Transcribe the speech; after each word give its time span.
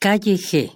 Calle 0.00 0.36
G, 0.36 0.70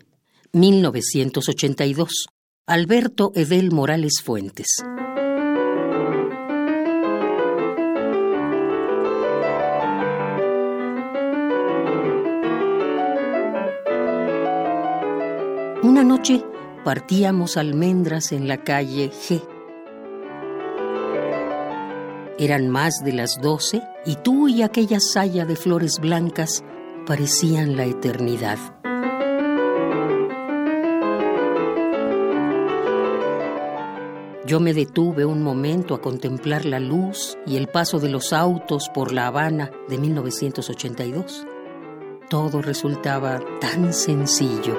1982. 0.53 2.26
Alberto 2.67 3.30
Edel 3.37 3.71
Morales 3.71 4.14
Fuentes. 4.21 4.67
Una 15.84 16.02
noche 16.02 16.43
partíamos 16.84 17.57
almendras 17.57 18.32
en 18.32 18.48
la 18.48 18.64
calle 18.64 19.12
G. 19.12 19.41
Eran 22.41 22.68
más 22.68 22.95
de 23.04 23.12
las 23.12 23.41
doce 23.41 23.82
y 24.04 24.16
tú 24.16 24.48
y 24.48 24.62
aquella 24.62 24.98
saya 24.98 25.45
de 25.45 25.54
flores 25.54 26.00
blancas 26.00 26.64
parecían 27.07 27.77
la 27.77 27.84
eternidad. 27.84 28.82
Yo 34.45 34.59
me 34.59 34.75
detuve 34.75 35.25
un 35.25 35.41
momento 35.41 35.95
a 35.95 36.01
contemplar 36.01 36.65
la 36.65 36.81
luz 36.81 37.39
y 37.47 37.57
el 37.57 37.69
paso 37.69 38.01
de 38.01 38.09
los 38.09 38.33
autos 38.33 38.89
por 38.93 39.13
La 39.13 39.29
Habana 39.29 39.71
de 39.89 39.99
1982. 39.99 41.47
Todo 42.29 42.61
resultaba 42.61 43.41
tan 43.61 43.93
sencillo. 43.93 44.77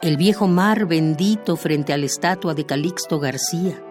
El 0.00 0.16
viejo 0.16 0.46
mar 0.46 0.86
bendito 0.86 1.56
frente 1.56 1.92
a 1.92 1.98
la 1.98 2.06
estatua 2.06 2.54
de 2.54 2.64
Calixto 2.64 3.18
García, 3.18 3.82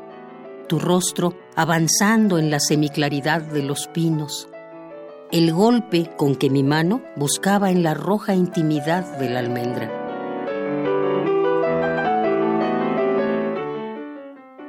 tu 0.67 0.79
rostro 0.79 1.35
avanzando 1.55 2.39
en 2.39 2.49
la 2.49 2.59
semiclaridad 2.59 3.41
de 3.41 3.61
los 3.61 3.87
pinos, 3.87 4.47
el 5.33 5.51
golpe 5.51 6.11
con 6.15 6.35
que 6.35 6.51
mi 6.51 6.61
mano 6.61 7.01
buscaba 7.15 7.71
en 7.71 7.81
la 7.81 7.95
roja 7.95 8.35
intimidad 8.35 9.17
de 9.17 9.31
la 9.31 9.39
almendra. 9.39 9.91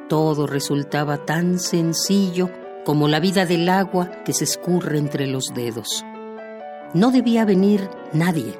Todo 0.08 0.46
resultaba 0.46 1.18
tan 1.26 1.58
sencillo 1.58 2.48
como 2.86 3.08
la 3.08 3.20
vida 3.20 3.44
del 3.44 3.68
agua 3.68 4.10
que 4.24 4.32
se 4.32 4.44
escurre 4.44 4.96
entre 4.96 5.26
los 5.26 5.52
dedos. 5.54 6.02
No 6.94 7.10
debía 7.10 7.44
venir 7.44 7.90
nadie. 8.14 8.58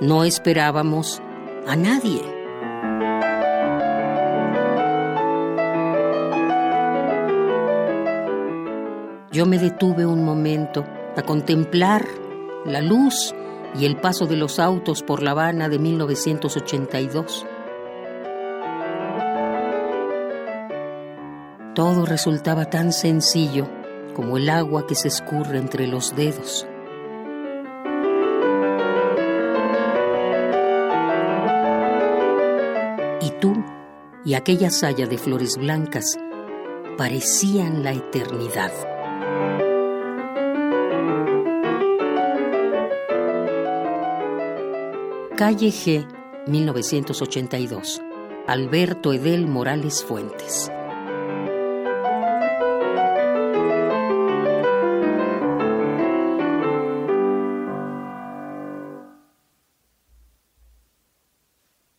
No 0.00 0.22
esperábamos 0.22 1.20
a 1.66 1.74
nadie. 1.74 2.22
Yo 9.32 9.44
me 9.44 9.58
detuve 9.58 10.06
un 10.06 10.24
momento 10.24 10.86
contemplar 11.22 12.06
la 12.64 12.80
luz 12.80 13.34
y 13.78 13.84
el 13.84 13.96
paso 13.96 14.26
de 14.26 14.36
los 14.36 14.58
autos 14.58 15.02
por 15.02 15.22
La 15.22 15.32
Habana 15.32 15.68
de 15.68 15.78
1982. 15.78 17.46
Todo 21.74 22.06
resultaba 22.06 22.70
tan 22.70 22.92
sencillo 22.92 23.68
como 24.14 24.38
el 24.38 24.48
agua 24.48 24.86
que 24.86 24.94
se 24.94 25.08
escurre 25.08 25.58
entre 25.58 25.86
los 25.86 26.16
dedos. 26.16 26.66
Y 33.20 33.30
tú 33.40 33.62
y 34.24 34.34
aquella 34.34 34.70
saya 34.70 35.06
de 35.06 35.18
flores 35.18 35.56
blancas 35.58 36.18
parecían 36.96 37.84
la 37.84 37.92
eternidad. 37.92 38.72
Calle 45.36 45.70
G, 45.70 46.06
1982. 46.46 48.00
Alberto 48.46 49.12
Edel 49.12 49.46
Morales 49.46 50.02
Fuentes. 50.02 50.72